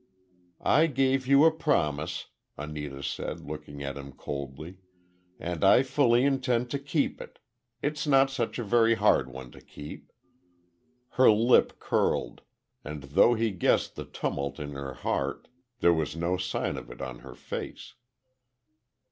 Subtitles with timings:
[0.65, 2.25] "I gave you a promise,"
[2.57, 4.79] Anita said, looking at him coldly,
[5.39, 7.37] "and I fully intend to keep it.
[7.83, 10.11] It's not such a very hard one to keep."
[11.09, 12.41] Her lip curled,
[12.83, 15.49] and though he guessed the tumult in her heart,
[15.81, 17.93] there was no sign of it on her face.